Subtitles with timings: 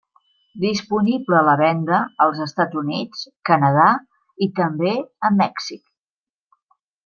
[0.61, 3.87] Disponible a la venda als Estats Units, Canada
[4.47, 4.99] i també
[5.31, 5.89] a Mèxic.